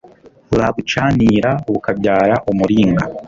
[0.57, 3.03] babucanira, bukabyara umuringa